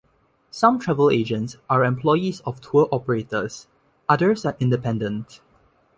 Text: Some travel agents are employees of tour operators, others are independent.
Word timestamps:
Some 0.49 0.79
travel 0.79 1.11
agents 1.11 1.57
are 1.69 1.85
employees 1.85 2.39
of 2.39 2.59
tour 2.59 2.89
operators, 2.91 3.67
others 4.09 4.47
are 4.47 4.57
independent. 4.59 5.41